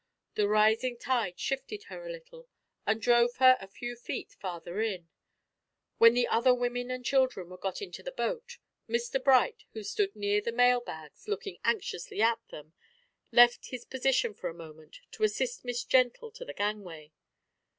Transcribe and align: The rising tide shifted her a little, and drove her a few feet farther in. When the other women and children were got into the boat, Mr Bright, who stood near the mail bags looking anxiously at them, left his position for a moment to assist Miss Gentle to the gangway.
The 0.33 0.47
rising 0.47 0.97
tide 0.97 1.39
shifted 1.39 1.83
her 1.83 2.03
a 2.07 2.11
little, 2.11 2.47
and 2.87 2.99
drove 2.99 3.35
her 3.37 3.55
a 3.61 3.67
few 3.67 3.95
feet 3.95 4.31
farther 4.39 4.81
in. 4.81 5.09
When 5.99 6.15
the 6.15 6.27
other 6.27 6.55
women 6.55 6.89
and 6.89 7.05
children 7.05 7.51
were 7.51 7.57
got 7.59 7.83
into 7.83 8.01
the 8.01 8.11
boat, 8.11 8.57
Mr 8.89 9.23
Bright, 9.23 9.63
who 9.73 9.83
stood 9.83 10.15
near 10.15 10.41
the 10.41 10.51
mail 10.51 10.79
bags 10.79 11.27
looking 11.27 11.59
anxiously 11.63 12.19
at 12.19 12.39
them, 12.49 12.73
left 13.31 13.67
his 13.67 13.85
position 13.85 14.33
for 14.33 14.49
a 14.49 14.55
moment 14.55 15.01
to 15.11 15.23
assist 15.23 15.63
Miss 15.63 15.83
Gentle 15.83 16.31
to 16.31 16.45
the 16.45 16.53
gangway. 16.55 17.11